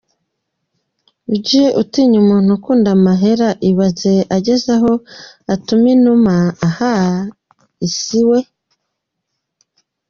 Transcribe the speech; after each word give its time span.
Ujye 1.33 1.65
utinya 1.81 2.17
umuntu 2.23 2.49
ukunda 2.57 2.89
amahera 2.97 3.47
ibaze 3.69 4.13
ageze 4.37 4.67
aho 4.77 4.93
atuma 5.53 5.87
inuma 5.95 6.33
ahaaaa 6.67 7.25
isiwe. 7.87 8.39